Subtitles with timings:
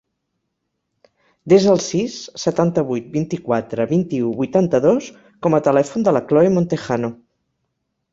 [1.51, 5.11] Desa el sis, setanta-vuit, vint-i-quatre, vint-i-u, vuitanta-dos
[5.47, 7.13] com a telèfon de la Chloe Montejano.